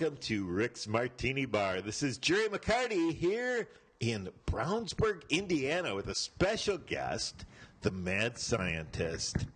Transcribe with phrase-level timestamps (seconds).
[0.00, 1.80] welcome to Rick's Martini Bar.
[1.80, 3.66] This is Jerry McCarty here
[3.98, 7.44] in Brownsburg, Indiana, with a special guest,
[7.80, 9.46] the mad scientist.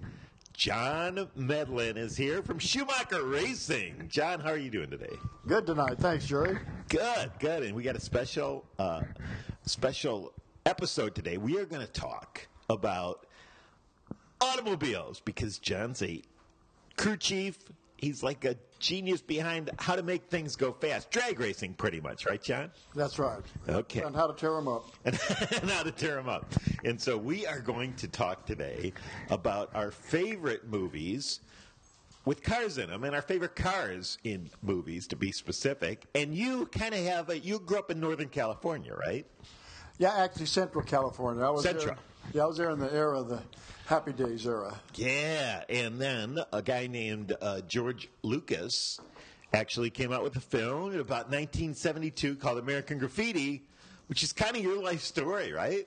[0.53, 4.09] John Medlin is here from Schumacher Racing.
[4.09, 5.15] John, how are you doing today?
[5.47, 5.99] Good tonight.
[5.99, 6.59] Thanks, Jerry.
[6.89, 7.63] Good, good.
[7.63, 9.03] And we got a special, uh,
[9.65, 10.33] special
[10.67, 11.37] episode today.
[11.37, 13.29] We are going to talk about
[14.41, 16.21] automobiles because John's a
[16.97, 17.59] crew chief.
[17.97, 21.11] He's like a genius behind how to make things go fast.
[21.11, 22.71] Drag racing, pretty much, right, John?
[22.95, 23.41] That's right.
[23.69, 24.03] Okay.
[24.13, 24.91] And how to tear them up.
[25.05, 25.17] and,
[25.71, 26.53] how to tear them up.
[26.85, 28.93] And so we are going to talk today
[29.31, 31.41] about our favorite movies
[32.25, 36.05] with cars in them and our favorite cars in movies, to be specific.
[36.15, 39.25] And you kind of have a, you grew up in Northern California, right?
[39.99, 41.45] Yeah, actually, Central California.
[41.45, 41.95] I was Central.
[41.95, 41.97] There,
[42.33, 43.43] yeah, I was there in the era, the
[43.87, 44.81] Happy Days era.
[44.95, 48.99] Yeah, and then a guy named uh, George Lucas
[49.53, 53.63] actually came out with a film in about 1972 called American Graffiti,
[54.07, 55.87] which is kind of your life story, right?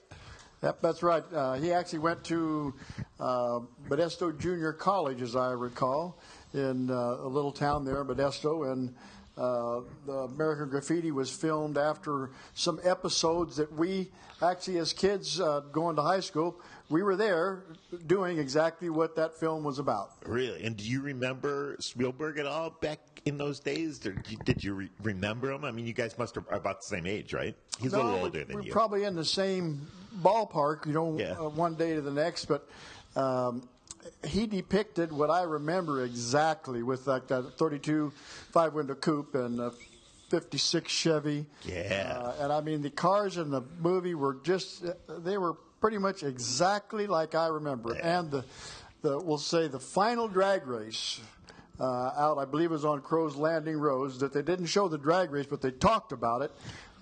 [0.62, 1.24] Yep, that's right.
[1.34, 2.74] Uh, he actually went to
[3.20, 6.20] uh, Modesto Junior College, as I recall,
[6.54, 8.96] in uh, a little town there, Modesto, and
[9.38, 14.10] uh, the American Graffiti was filmed after some episodes that we
[14.42, 17.64] actually, as kids uh, going to high school, we were there
[18.08, 20.12] doing exactly what that film was about.
[20.26, 20.64] Really?
[20.64, 23.98] And do you remember Spielberg at all back in those days?
[24.00, 25.66] Did you, did you re- remember him?
[25.66, 27.56] I mean, you guys must have are about the same age, right?
[27.80, 28.72] He's a little older than we're you.
[28.72, 29.88] probably in the same
[30.22, 31.32] ballpark, you know, Yeah.
[31.40, 32.46] uh, one day to the next.
[32.46, 32.70] But
[33.16, 33.68] um,
[34.26, 38.12] he depicted what I remember exactly with like that 32
[38.52, 39.72] five window coupe and a
[40.30, 41.46] 56 Chevy.
[41.64, 42.18] Yeah.
[42.18, 46.24] Uh, and I mean, the cars in the movie were just, they were pretty much
[46.24, 47.96] exactly like I remember.
[47.96, 48.20] Yeah.
[48.20, 48.46] And the,
[49.02, 51.20] the, we'll say the final drag race.
[51.78, 54.20] Uh, out, I believe it was on Crow's Landing Roads.
[54.20, 56.52] That they didn't show the drag race, but they talked about it.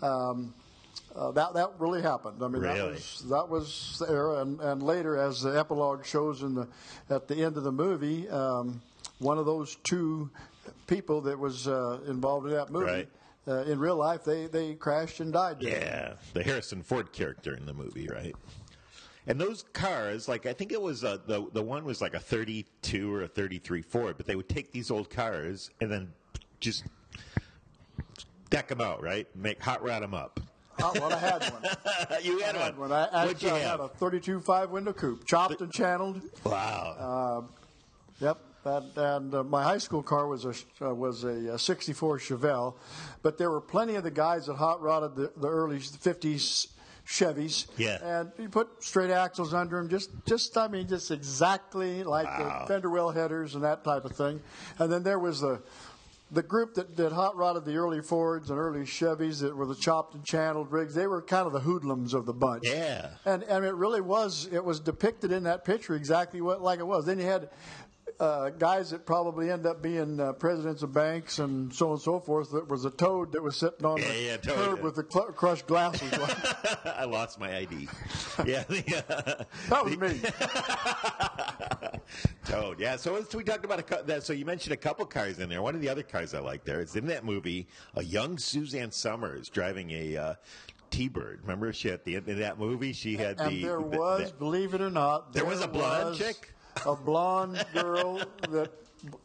[0.02, 0.56] Um,
[1.16, 2.44] uh, that that really happened.
[2.44, 6.42] I mean, that was that was the era, and, and later, as the epilogue shows
[6.42, 6.68] in the
[7.10, 8.82] at the end of the movie, um,
[9.20, 10.30] one of those two
[10.88, 13.10] people that was uh, involved in that movie, Right.
[13.48, 15.60] uh, in real life, they they crashed and died.
[15.60, 15.80] there.
[15.80, 18.36] Yeah, the Harrison Ford character in the movie, right?
[19.26, 22.20] And those cars, like I think it was uh, the the one was like a
[22.20, 26.12] 32 or a 33 Ford, but they would take these old cars and then
[26.60, 26.84] just
[28.50, 29.28] deck them out, right?
[29.36, 30.40] Make hot rod them up.
[30.82, 31.64] Uh, well, I had one.
[32.24, 32.90] you had I had one.
[32.90, 33.06] one.
[33.14, 36.22] I What'd you I had a 32 five window coupe, chopped and channeled.
[36.44, 37.48] wow.
[38.20, 38.38] Yep.
[38.66, 42.76] And, and uh, my high school car was a uh, was a, uh 64 Chevelle,
[43.22, 46.68] but there were plenty of the guys that hot rodded the, the early 50s
[47.06, 47.68] Chevys.
[47.78, 47.98] Yeah.
[48.02, 52.60] And you put straight axles under them, just just I mean just exactly like Wow.
[52.62, 54.40] the fender well headers and that type of thing.
[54.80, 55.62] And then there was the
[56.34, 59.76] the group that, that hot rodded the early Fords and early Chevys that were the
[59.76, 60.96] chopped and channeled rigs.
[60.96, 62.64] They were kind of the hoodlums of the bunch.
[62.66, 63.10] Yeah.
[63.26, 66.88] And and it really was it was depicted in that picture exactly what like it
[66.88, 67.06] was.
[67.06, 67.50] Then you had
[68.24, 72.02] uh, guys that probably end up being uh, presidents of banks and so on and
[72.02, 72.52] so forth.
[72.52, 75.06] That was a toad that was sitting on Yeah, the yeah, toad, curb with the
[75.10, 76.12] cl- crushed glasses.
[76.86, 77.88] I lost my ID.
[78.46, 80.22] Yeah, the, that was me.
[82.46, 82.80] Toad.
[82.80, 82.96] Yeah.
[82.98, 84.24] So, so we talked about a cou- that.
[84.24, 85.62] So you mentioned a couple cars in there.
[85.62, 87.68] One of the other cars I like there is in that movie.
[87.96, 90.34] A young Suzanne Somers driving a uh,
[90.92, 91.40] T-Bird.
[91.42, 92.94] Remember she at the end of that movie?
[92.94, 93.64] She had And the.
[93.64, 96.54] there was, the- believe it or not, There was a blonde was chick?
[96.86, 98.72] A blonde girl that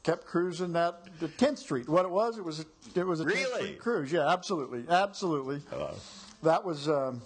[0.02, 1.88] kept cruising that the 10th Street.
[1.88, 2.64] What it was, it was a,
[2.98, 4.12] it was a 10th Street cruise.
[4.12, 5.62] Yeah, absolutely, absolutely.
[6.42, 6.88] That was.
[6.88, 7.20] Um,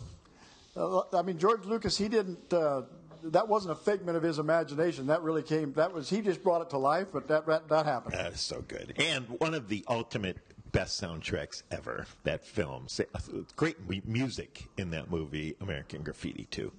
[0.76, 1.98] I mean, George Lucas.
[1.98, 2.52] He didn't.
[2.52, 2.82] Uh,
[3.24, 5.06] that wasn't a figment of his imagination.
[5.06, 5.72] That really came.
[5.74, 6.08] That was.
[6.08, 7.08] He just brought it to life.
[7.12, 8.14] But that that, that happened.
[8.14, 8.94] That is so good.
[8.96, 10.38] And one of the ultimate
[10.72, 12.06] best soundtracks ever.
[12.24, 12.88] That film.
[13.56, 13.76] Great
[14.06, 16.72] music in that movie, American Graffiti, too.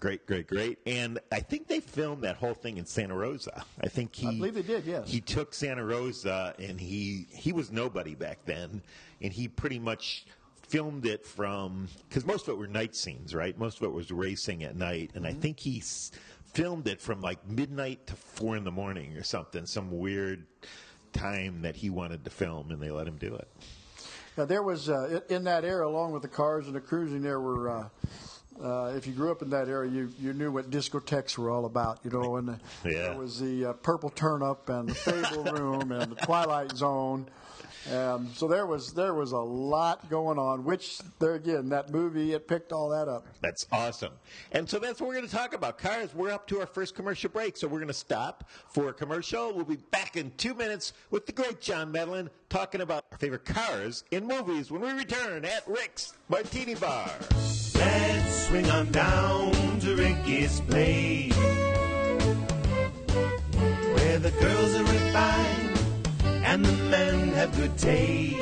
[0.00, 0.78] Great, great, great.
[0.86, 3.64] And I think they filmed that whole thing in Santa Rosa.
[3.80, 4.26] I think he.
[4.28, 5.08] I believe they did, yes.
[5.08, 8.82] He took Santa Rosa, and he he was nobody back then,
[9.22, 10.26] and he pretty much
[10.68, 13.56] filmed it from because most of it were night scenes, right?
[13.58, 15.40] Most of it was racing at night, and I Mm-hmm.
[15.40, 16.10] think he s-
[16.52, 20.44] filmed it from like midnight to four in the morning or something, some weird
[21.14, 23.48] time that he wanted to film, and they let him do it.
[24.36, 27.22] Now, there was uh, in in that era, along with the cars and the cruising,
[27.22, 27.70] there were.
[27.70, 27.88] Uh,
[28.62, 31.64] uh, if you grew up in that area, you, you knew what discotheques were all
[31.64, 32.36] about, you know.
[32.36, 33.08] And the, Yeah.
[33.08, 37.26] there was the uh, Purple Turnip and the Fable Room and the Twilight Zone.
[37.92, 40.64] Um, so there was there was a lot going on.
[40.64, 43.26] Which there again, that movie it picked all that up.
[43.42, 44.12] That's awesome.
[44.52, 45.76] And so that's what we're going to talk about.
[45.76, 48.92] Cars, we're up to our first commercial break, so we're going to stop for a
[48.94, 49.52] commercial.
[49.52, 53.44] We'll be back in two minutes with the great John Medlin talking about our favorite
[53.44, 57.10] cars in movies when we return at Rick's Martini Bar.
[57.74, 58.23] Let's
[58.54, 61.34] swing on down to Ricky's place.
[63.94, 65.78] Where the girls are refined
[66.44, 68.40] and the men have good taste.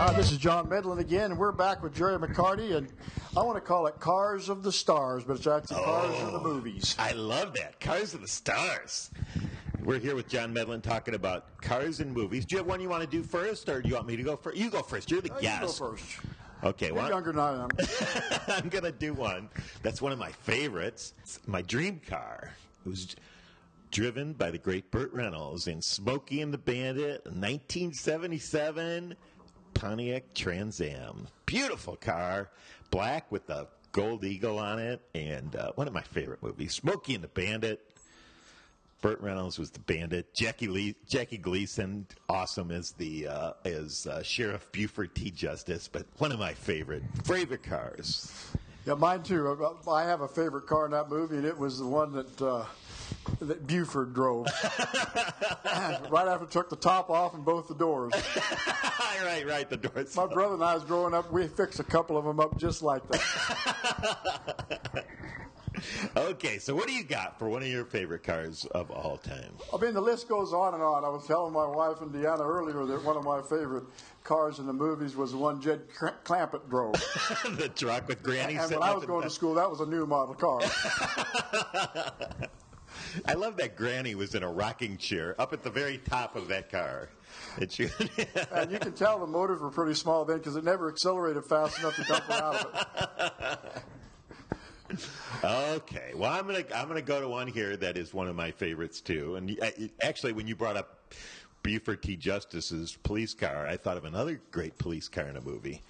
[0.00, 2.88] Uh, this is John Medlin again, and we're back with Jerry McCarty, and
[3.36, 6.40] I want to call it Cars of the Stars, but it's actually Cars of the
[6.40, 6.96] Movies.
[6.98, 7.78] I love that.
[7.80, 9.10] Cars of the Stars.
[9.84, 12.46] We're here with John Medlin talking about cars and movies.
[12.46, 14.22] Do you have one you want to do first, or do you want me to
[14.22, 14.56] go first?
[14.56, 15.10] You go first.
[15.10, 15.60] You're the Uh, guest.
[15.60, 16.04] You go first.
[16.64, 17.68] Okay, You're well, younger than I am.
[18.48, 19.48] I'm going to do one.
[19.82, 21.14] That's one of my favorites.
[21.20, 22.52] It's my dream car.
[22.84, 23.14] It was
[23.90, 29.14] driven by the great Burt Reynolds in Smokey and the Bandit, 1977
[29.74, 31.28] Pontiac Trans Am.
[31.46, 32.50] Beautiful car,
[32.90, 36.74] black with the gold eagle on it, and uh, one of my favorite movies.
[36.74, 37.80] Smokey and the Bandit.
[39.00, 40.34] Burt Reynolds was the bandit.
[40.34, 45.30] Jackie Lee, Jackie Gleason, awesome as the uh, as uh, Sheriff Buford T.
[45.30, 48.32] Justice, but one of my favorite favorite cars.
[48.86, 49.48] Yeah, mine too.
[49.48, 52.42] Uh, I have a favorite car in that movie, and it was the one that
[52.42, 52.64] uh,
[53.40, 54.46] that Buford drove.
[56.10, 58.12] right after it took the top off and both the doors.
[59.22, 59.68] right, right.
[59.68, 60.16] The doors.
[60.16, 61.30] My brother and I was growing up.
[61.32, 65.04] We fixed a couple of them up just like that.
[66.16, 69.52] Okay, so what do you got for one of your favorite cars of all time?
[69.72, 71.04] I mean, the list goes on and on.
[71.04, 73.84] I was telling my wife and Deanna earlier that one of my favorite
[74.24, 76.92] cars in the movies was the one Jed Cl- Clampett drove.
[77.56, 80.06] the truck with Granny and when I was going to school, that was a new
[80.06, 80.60] model car.
[83.26, 86.48] I love that Granny was in a rocking chair up at the very top of
[86.48, 87.08] that car.
[87.58, 87.88] And she,
[88.52, 91.78] and you can tell the motors were pretty small then because it never accelerated fast
[91.78, 92.74] enough to dump her out of
[93.76, 93.82] it.
[95.44, 98.50] Okay, well, I'm gonna I'm gonna go to one here that is one of my
[98.50, 99.36] favorites too.
[99.36, 99.70] And uh,
[100.02, 101.12] actually, when you brought up
[101.62, 102.16] Buford T.
[102.16, 105.82] Justice's police car, I thought of another great police car in a movie.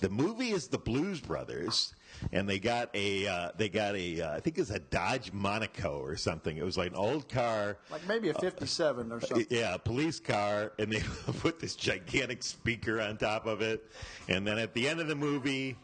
[0.00, 1.92] The movie is the Blues Brothers,
[2.32, 5.98] and they got a uh, they got a uh, I think it's a Dodge Monaco
[5.98, 6.56] or something.
[6.56, 7.78] It was like an old car.
[7.90, 9.46] Like maybe a 57 or something.
[9.50, 11.00] Yeah, a police car, and they
[11.40, 13.90] put this gigantic speaker on top of it.
[14.28, 15.76] And then at the end of the movie,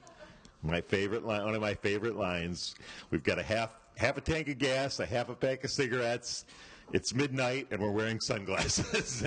[0.65, 2.75] my favorite line, one of my favorite lines,
[3.11, 6.45] we've got a half half a tank of gas, a half a pack of cigarettes.
[6.93, 9.25] It's midnight, and we're wearing sunglasses.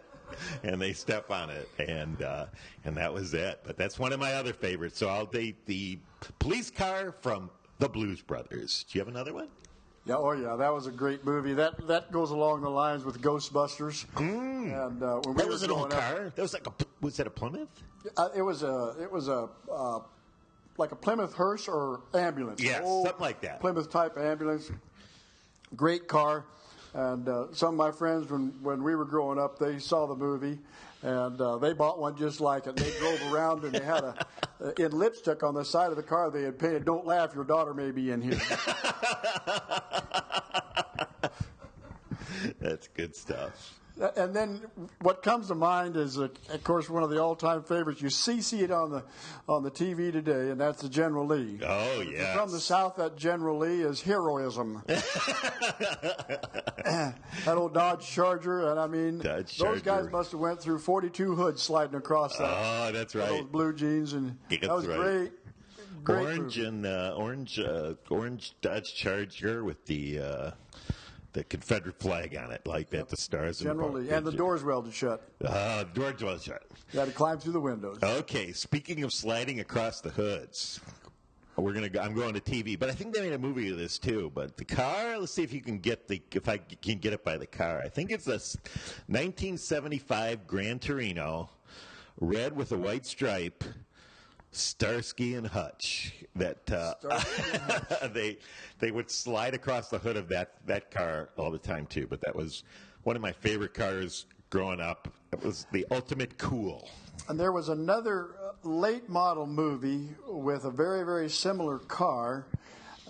[0.64, 2.46] and they step on it, and uh,
[2.84, 3.60] and that was it.
[3.64, 4.98] But that's one of my other favorites.
[4.98, 5.98] So I'll date the
[6.38, 8.84] police car from the Blues Brothers.
[8.90, 9.48] Do you have another one?
[10.04, 11.54] Yeah, oh yeah, that was a great movie.
[11.54, 14.04] That that goes along the lines with Ghostbusters.
[14.18, 16.32] And uh, when we That was an old growing up- car.
[16.34, 17.68] That was like a was that a Plymouth?
[18.16, 20.00] Uh, it was a it was a uh,
[20.78, 22.62] like a Plymouth hearse or ambulance.
[22.62, 23.60] Yes, something like that.
[23.60, 24.70] Plymouth type ambulance.
[25.76, 26.44] Great car,
[26.94, 30.14] and uh, some of my friends when when we were growing up, they saw the
[30.14, 30.58] movie,
[31.02, 32.76] and uh, they bought one just like it.
[32.76, 34.26] They drove around and they had a
[34.78, 36.30] in lipstick on the side of the car.
[36.30, 38.40] They had painted "Don't laugh, your daughter may be in here."
[42.60, 43.80] That's good stuff.
[44.16, 44.62] And then
[45.02, 48.00] what comes to mind is, uh, of course, one of the all-time favorites.
[48.00, 49.04] You see, see it on the
[49.46, 51.58] on the TV today, and that's the General Lee.
[51.62, 52.34] Oh yeah.
[52.34, 54.82] From the South, that General Lee is heroism.
[54.86, 55.04] that
[57.48, 61.62] old Dodge Charger, and I mean, Dodge those guys must have went through 42 hoods
[61.62, 62.48] sliding across that.
[62.48, 63.28] Oh, that's right.
[63.28, 64.98] those blue jeans, and That's that was right.
[64.98, 65.32] great.
[66.02, 70.50] Great Orange and uh, orange, uh, orange Dodge Charger with the uh,
[71.32, 73.08] the Confederate flag on it, like that.
[73.08, 73.60] The stars.
[73.62, 75.26] and the Lee, and the doors welded shut.
[75.44, 76.62] Uh, door was shut.
[76.92, 77.98] You had to climb through the windows.
[78.02, 80.80] Okay, speaking of sliding across the hoods,
[81.56, 81.88] we're gonna.
[81.88, 84.30] Go, I'm going to TV, but I think they made a movie of this too.
[84.34, 87.24] But the car, let's see if you can get the if I can get it
[87.24, 87.80] by the car.
[87.82, 88.56] I think it's a s-
[89.06, 91.50] 1975 Gran Torino,
[92.20, 93.64] red with a white stripe.
[94.52, 96.14] Starsky and Hutch.
[96.36, 96.94] That uh,
[98.08, 98.38] they
[98.78, 102.06] they would slide across the hood of that that car all the time too.
[102.06, 102.64] But that was
[103.02, 105.08] one of my favorite cars growing up.
[105.32, 106.88] It was the ultimate cool.
[107.28, 112.46] And there was another uh, late model movie with a very, very similar car.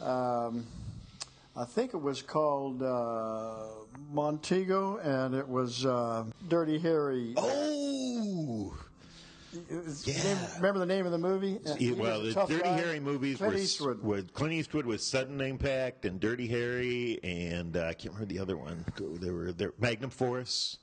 [0.01, 0.67] Um,
[1.57, 3.67] I think it was called uh,
[4.13, 7.35] Montego, and it was uh, Dirty Harry.
[7.37, 8.73] Oh
[9.69, 10.23] is- Yeah.
[10.23, 11.61] name- remember the name of the movie?
[11.79, 12.79] Yeah, well, the Dirty guy.
[12.79, 14.03] Harry movies Clint were Eastwood.
[14.03, 18.39] with Clint Eastwood was Sudden Impact and Dirty Harry and uh, I can't remember the
[18.41, 18.85] other one.
[18.97, 20.79] They were there Magnum Force.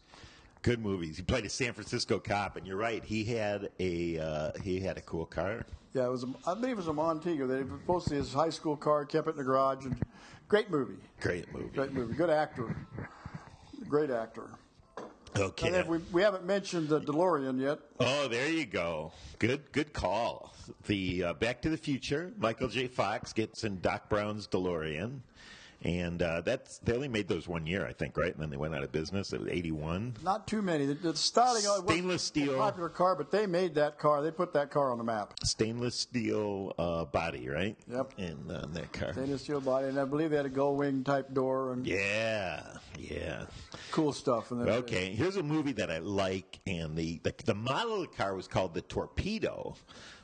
[0.61, 1.15] Good movies.
[1.15, 3.01] He played a San Francisco cop, and you're right.
[3.01, 5.65] He had a uh, he had a cool car.
[5.93, 6.23] Yeah, it was.
[6.23, 7.47] A, I believe it was a Montego.
[7.47, 9.95] They posted his high school car, kept it in the garage, and
[10.49, 10.97] great movie.
[11.21, 11.69] Great movie.
[11.73, 12.13] Great movie.
[12.13, 12.75] Good actor.
[13.87, 14.49] Great actor.
[15.37, 15.83] Okay.
[15.83, 17.79] we, we haven't mentioned the DeLorean yet.
[17.99, 19.11] Oh, there you go.
[19.37, 20.53] Good, good call.
[20.87, 22.33] The uh, Back to the Future.
[22.37, 22.87] Michael J.
[22.87, 25.19] Fox gets in Doc Brown's DeLorean,
[25.81, 28.33] and uh, that's they only made those one year, I think, right?
[28.33, 29.31] And then they went out of business.
[29.31, 30.15] It was eighty-one.
[30.23, 30.85] Not too many.
[30.85, 32.57] The, the styling Stainless a steel.
[32.57, 34.21] popular car, but they made that car.
[34.21, 35.33] They put that car on the map.
[35.43, 37.77] Stainless steel uh, body, right?
[37.89, 38.13] Yep.
[38.17, 39.13] In uh, that car.
[39.13, 42.61] Stainless steel body, and I believe they had a gull wing type door and Yeah,
[42.97, 43.45] yeah.
[43.91, 44.51] cool stuff.
[44.51, 48.17] And Okay, here's a movie that I like, and the, the the model of the
[48.17, 49.75] car was called the Torpedo,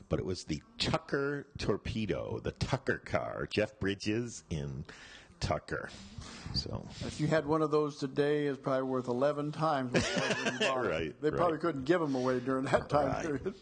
[0.08, 3.48] but it was the Tucker Torpedo, the Tucker car.
[3.50, 4.84] Jeff Bridges in
[5.40, 5.88] Tucker.
[6.54, 10.16] So If you had one of those today, it's probably worth 11 times what it
[10.16, 10.88] was when you bought it.
[10.88, 11.60] Right, They probably right.
[11.60, 13.22] couldn't give them away during that time Right.
[13.26, 13.54] period.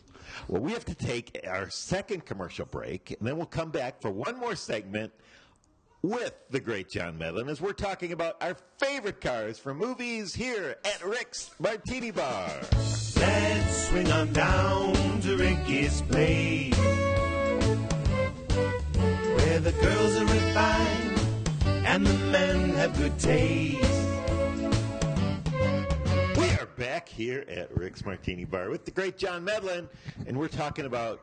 [0.49, 4.11] Well, we have to take our second commercial break, and then we'll come back for
[4.11, 5.13] one more segment
[6.03, 10.77] with the great John Medlin as we're talking about our favorite cars from movies here
[10.85, 12.51] at Rick's Martini Bar.
[13.17, 16.77] Let's swing on down to Ricky's place.
[19.37, 21.04] Where the girls are refined
[21.95, 24.09] and the men have good taste.
[26.37, 29.89] We are back here at Rick's Martini Bar with the great John Medlin,
[30.27, 31.21] and we're talking about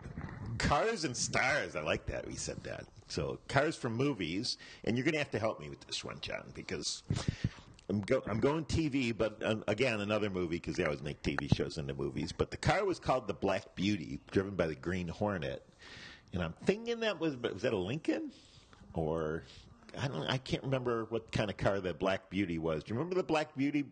[0.60, 1.76] cars and stars.
[1.76, 2.26] I like that.
[2.26, 2.86] We said that.
[3.10, 6.20] So, cars from movies, and you're going to have to help me with this one,
[6.22, 7.04] John, because
[7.90, 11.54] I'm, go- I'm going TV, but um, again, another movie because they always make TV
[11.54, 12.32] shows into movies.
[12.32, 15.68] But the car was called the Black Beauty, driven by the Green Hornet,
[16.32, 18.32] and I'm thinking that was was that a Lincoln
[18.94, 19.44] or
[20.00, 20.24] I don't.
[20.28, 22.84] I can't remember what kind of car that Black Beauty was.
[22.84, 23.86] Do you remember the Black Beauty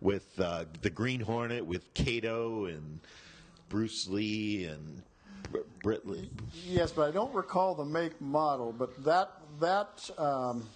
[0.00, 3.00] with uh, the Green Hornet with Kato and
[3.68, 5.02] Bruce Lee and
[5.52, 6.30] Br- Britt Lee?
[6.66, 8.72] Yes, but I don't recall the make model.
[8.72, 10.66] But that that um,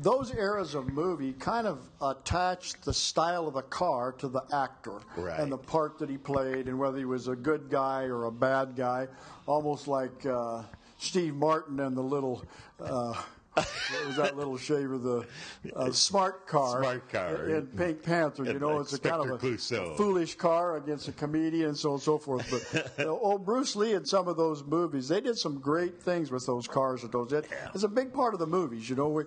[0.00, 5.00] those eras of movie kind of attached the style of the car to the actor
[5.16, 5.38] Right.
[5.38, 8.32] and the part that he played, and whether he was a good guy or a
[8.32, 9.06] bad guy,
[9.46, 10.62] almost like uh,
[10.98, 12.44] Steve Martin and the little.
[12.80, 13.14] Uh,
[13.54, 14.98] what was that little shaver?
[14.98, 15.26] The
[15.74, 16.82] uh, smart car.
[16.82, 17.48] Smart car.
[17.48, 19.96] In Pink Panther, you know, it's a kind of a Clouseau.
[19.96, 22.50] foolish car against a comedian and so on and so forth.
[22.50, 26.30] But uh, oh, Bruce Lee in some of those movies, they did some great things
[26.30, 27.02] with those cars.
[27.02, 28.90] With those, it, it's a big part of the movies.
[28.90, 29.24] You know, we,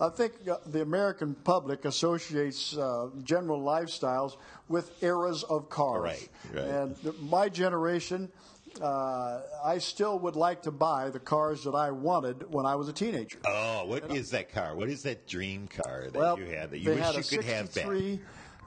[0.00, 4.36] I think uh, the American public associates uh, general lifestyles
[4.68, 6.02] with eras of cars.
[6.02, 6.64] Right, right.
[6.64, 8.30] And my generation.
[8.80, 12.88] Uh, I still would like to buy the cars that I wanted when I was
[12.88, 13.38] a teenager.
[13.46, 14.74] Oh, what is that car?
[14.74, 17.66] What is that dream car that Well, you had that you wish you could have
[17.74, 17.84] back?
[17.86, 18.20] 63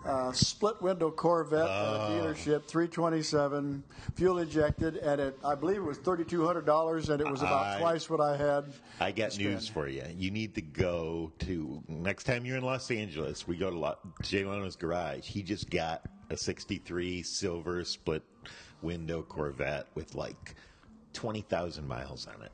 [0.05, 3.83] uh, split window Corvette uh, dealership, 327,
[4.15, 7.41] fuel injected, and it I believe it was thirty two hundred dollars, and it was
[7.41, 8.65] about I- twice what I had.
[8.99, 10.03] I got news for you.
[10.17, 13.47] You need to go to next time you're in Los Angeles.
[13.47, 15.25] We go to Lo- Jay Leno's garage.
[15.25, 18.23] He just got a '63 silver split
[18.83, 20.55] window Corvette with like
[21.13, 22.51] twenty thousand miles on it.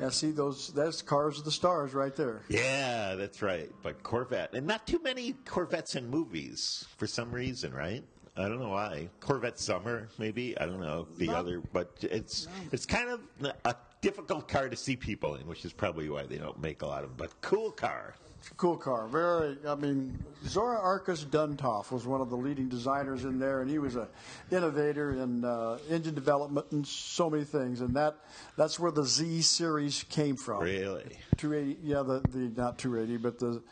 [0.00, 2.42] Yeah, see those that's cars of the stars right there.
[2.48, 3.70] Yeah, that's right.
[3.82, 8.02] But Corvette, and not too many Corvettes in movies for some reason, right?
[8.36, 9.08] I don't know why.
[9.20, 10.58] Corvette Summer, maybe.
[10.58, 13.20] I don't know the other, but it's it's kind of
[13.64, 16.86] a difficult car to see people in, which is probably why they don't make a
[16.86, 17.16] lot of them.
[17.16, 18.14] But cool car.
[18.56, 19.56] Cool car, very.
[19.66, 23.78] I mean, Zora Arkus Duntov was one of the leading designers in there, and he
[23.78, 24.08] was a
[24.50, 27.80] innovator in uh, engine development and so many things.
[27.80, 28.16] And that
[28.56, 30.62] that's where the Z series came from.
[30.62, 31.18] Really?
[31.38, 33.62] 280, yeah, the, the not 280, but the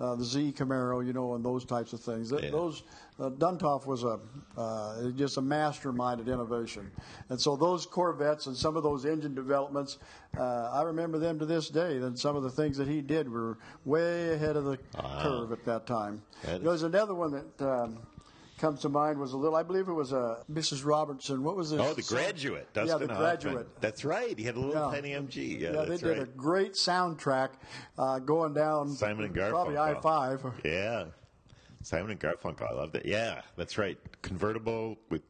[0.00, 2.30] uh, the Z Camaro, you know, and those types of things.
[2.30, 2.50] Th- Yeah.
[2.50, 2.82] Those
[3.20, 4.18] uh, Duntov was a
[4.56, 6.90] uh, just a mastermind at innovation,
[7.28, 9.98] and so those Corvettes and some of those engine developments,
[10.38, 11.98] uh, I remember them to this day.
[11.98, 14.78] That some of the things that he did were way ahead of the
[15.22, 16.22] curve at that time.
[16.44, 17.66] That is- There's another one that.
[17.66, 17.98] Um,
[18.58, 19.56] Comes to mind was a little.
[19.56, 20.84] I believe it was a Mrs.
[20.84, 21.42] Robertson.
[21.42, 21.80] What was it?
[21.80, 22.68] Oh, the graduate.
[22.76, 23.16] Yeah, the Hoffman.
[23.16, 23.66] graduate.
[23.80, 24.38] That's right.
[24.38, 24.94] He had a little Yeah.
[24.94, 25.58] tiny MG.
[25.60, 27.48] Yeah, Yeah, they did a great soundtrack
[27.98, 30.44] uh, going down Simon and probably I five.
[30.64, 31.06] Yeah.
[31.82, 32.70] Simon and Garfunkel.
[32.70, 33.04] I loved it.
[33.04, 33.98] Yeah, that's right.
[34.22, 35.22] Convertible with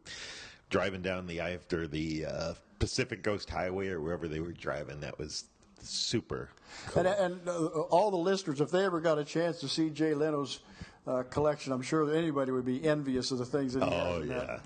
[0.70, 5.00] driving down the after the uh, Pacific Coast Highway or wherever they were driving.
[5.00, 5.44] That was
[5.80, 6.50] super.
[6.96, 10.14] And, and uh, all the listeners, if they ever got a chance to see Jay
[10.14, 10.60] Leno's
[11.06, 14.06] uh, collection, I'm sure that anybody would be envious of the things that he has.
[14.06, 14.34] Oh yeah.
[14.38, 14.60] that.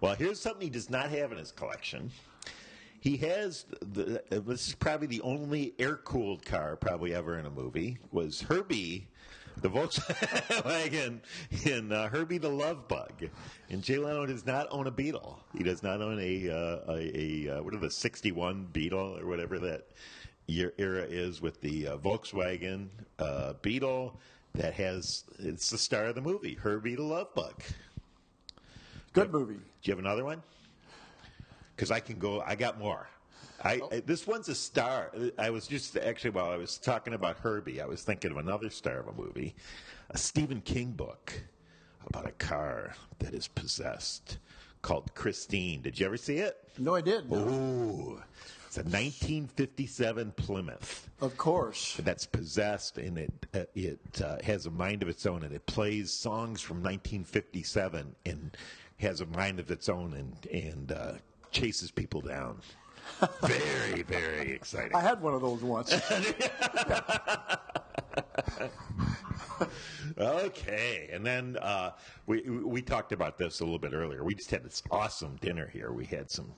[0.00, 2.10] Well, here's something he does not have in his collection.
[3.00, 4.22] He has the.
[4.30, 7.98] This is probably the only air-cooled car probably ever in a movie.
[8.12, 9.08] Was Herbie,
[9.60, 11.20] the Volkswagen
[11.66, 13.12] in uh, Herbie the Love Bug,
[13.70, 15.38] and Jay Leno does not own a Beetle.
[15.56, 19.26] He does not own a uh, a, a uh, what are the '61 Beetle or
[19.26, 19.88] whatever that
[20.46, 24.18] year era is with the uh, Volkswagen uh, Beetle
[24.54, 27.62] that has it's the star of the movie Herbie the Love Bug.
[29.12, 29.54] Good movie.
[29.54, 30.42] Do you have another one?
[31.76, 32.40] Because I can go.
[32.40, 33.08] I got more.
[33.64, 33.88] I, Oh.
[33.92, 35.12] I- this one's a star.
[35.38, 38.70] I was just actually while I was talking about Herbie, I was thinking of another
[38.70, 39.54] star of a movie,
[40.10, 41.32] a Stephen King book
[42.06, 44.38] about a car that is possessed
[44.82, 45.80] called Christine.
[45.82, 46.56] Did you ever see it?
[46.78, 47.30] No, I did.
[47.32, 48.20] Ooh,
[48.66, 51.96] it's a 1957 Plymouth Of course.
[52.02, 55.64] that's possessed and it uh, it uh, has a mind of its own and it
[55.66, 58.56] plays songs from 1957 and
[58.98, 61.12] has a mind of its own and and uh,
[61.52, 62.60] chases people down.
[63.42, 64.94] very very exciting.
[64.94, 65.92] I had one of those once.
[70.18, 71.92] Okay, and then uh,
[72.26, 74.24] we we talked about this a little bit earlier.
[74.24, 75.92] We just had this awesome dinner here.
[75.92, 76.52] We had some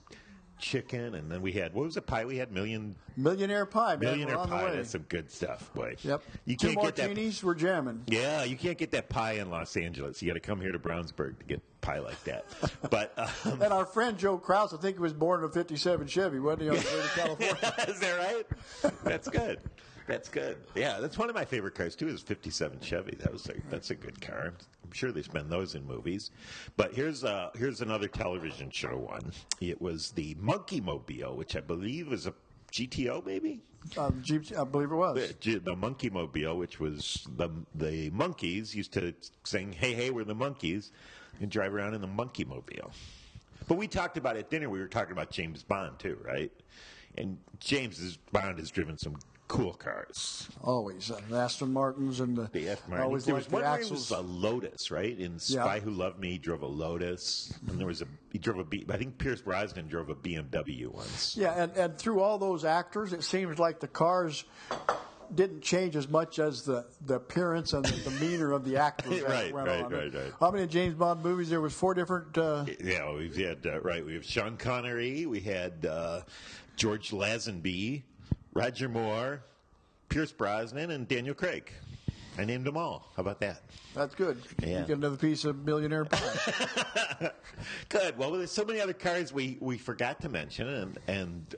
[0.58, 2.25] chicken, and then we had what was the pie?
[2.25, 4.00] We had million Millionaire Pie, man.
[4.00, 4.70] millionaire We're on the pie.
[4.73, 5.96] That's some good stuff, boy.
[6.02, 6.23] Yep.
[6.44, 7.06] You Two can't get that.
[7.08, 8.02] martinis, we're jamming.
[8.08, 10.20] Yeah, you can't get that pie in Los Angeles.
[10.23, 12.44] You got to come here to Brownsburg to get pie like that.
[12.90, 16.06] But um, And our friend Joe Kraus, I think he was born in a 57
[16.06, 17.08] Chevy, wasn't he, on the way to
[17.49, 17.75] California?
[17.88, 18.92] is that right?
[19.04, 19.61] That's good.
[20.06, 20.58] That's good.
[20.75, 22.08] Yeah, that's one of my favorite cars too.
[22.08, 23.16] Is '57 Chevy.
[23.20, 24.52] That was a, that's a good car.
[24.84, 26.30] I'm sure they spend those in movies.
[26.76, 29.32] But here's uh, here's another television show one.
[29.61, 32.34] It was the Monkeemobile, which I believe was a
[32.73, 33.62] GTO, maybe.
[33.96, 35.28] Um, Jeep, I believe it was.
[35.28, 40.25] The, G- the Monkeemobile, which was the the Monkees used to sing "Hey Hey, we're
[40.25, 40.90] the Monkees,"
[41.40, 42.90] and drive around in the Monkeemobile.
[43.68, 44.68] But we talked about at dinner.
[44.68, 46.52] We were talking about James Bond too, right?
[47.16, 49.16] And James Bond has driven some
[49.48, 50.48] cool cars.
[50.62, 51.11] Always.
[51.11, 52.48] Uh, the Aston Martins and the.
[52.52, 53.04] The F I Martin.
[53.07, 54.11] always There was one the where he axles.
[54.11, 55.18] was a Lotus, right?
[55.18, 58.59] In Spy Who Loved Me, he drove a Lotus, and there was a he drove
[58.59, 58.85] a B.
[58.88, 61.37] I think Pierce Brosnan drove a BMW once.
[61.37, 64.44] Yeah, and, and through all those actors, it seems like the cars
[65.35, 69.52] didn't change as much as the, the appearance and the demeanor of the actors Right,
[69.54, 69.90] right, on.
[69.92, 70.33] right, right.
[70.38, 71.48] How many James Bond movies?
[71.48, 72.37] There was four different.
[72.37, 74.04] Uh, Yeah, we've had uh, right.
[74.04, 75.24] We have Sean Connery.
[75.26, 76.20] We had uh,
[76.76, 78.02] George Lazenby,
[78.54, 79.42] Roger Moore,
[80.08, 81.72] Pierce Brosnan, and Daniel Craig.
[82.38, 83.12] I named them all.
[83.16, 83.62] How about that?
[83.94, 84.40] that's good.
[84.60, 84.80] Yeah.
[84.80, 87.30] You get another piece of millionaire pie.
[87.88, 88.18] Good.
[88.18, 91.54] Well, there's so many other cards we, we forgot to mention, and and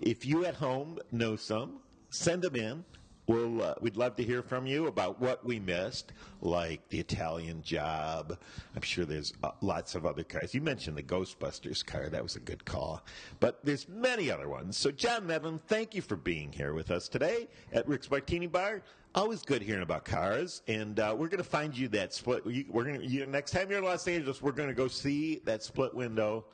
[0.00, 2.84] if you at home know some, send them in.
[3.28, 7.62] We'll uh, we'd love to hear from you about what we missed, like the Italian
[7.62, 8.36] Job.
[8.74, 10.54] I'm sure there's uh, lots of other cars.
[10.54, 13.04] You mentioned the Ghostbusters car; that was a good call.
[13.38, 14.76] But there's many other ones.
[14.76, 18.82] So, John Medlin, thank you for being here with us today at Rick's Martini Bar.
[19.14, 22.44] Always good hearing about cars, and uh, we're going to find you that split.
[22.44, 25.42] We're going to you, next time you're in Los Angeles, we're going to go see
[25.44, 26.46] that split window.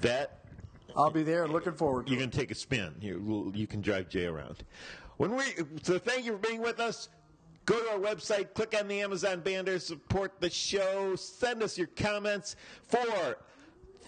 [0.00, 0.40] That
[0.96, 1.46] I'll be there.
[1.46, 2.94] Looking forward to you're going to take a spin.
[3.00, 4.64] You, you can drive Jay around.
[5.20, 5.44] When we
[5.82, 7.10] so thank you for being with us.
[7.66, 11.88] Go to our website, click on the Amazon banner, support the show, send us your
[11.88, 12.56] comments
[12.88, 13.36] for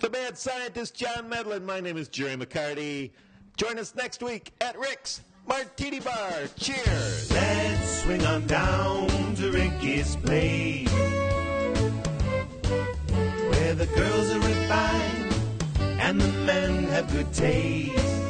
[0.01, 1.67] the mad scientist John Medlin.
[1.67, 3.11] My name is Jerry McCarty.
[3.59, 6.33] Join us next week at Rick's Martini Bar.
[6.57, 7.31] Cheers.
[7.31, 10.91] Let's swing on down to Ricky's place.
[13.51, 15.35] Where the girls are refined
[16.01, 18.22] and the men have good taste.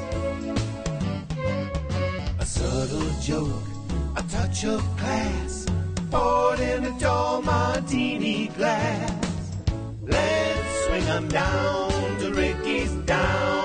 [2.54, 3.66] Subtle joke,
[4.14, 5.64] a touch of class,
[6.10, 9.54] poured in a tall martini glass.
[10.02, 13.61] Let's swing on down to Ricky's down